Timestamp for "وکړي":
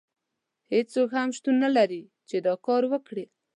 2.91-3.25